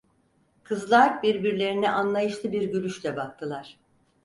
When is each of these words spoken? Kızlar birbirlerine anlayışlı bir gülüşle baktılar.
Kızlar 0.63 1.23
birbirlerine 1.23 1.91
anlayışlı 1.91 2.51
bir 2.51 2.61
gülüşle 2.61 3.15
baktılar. 3.15 3.79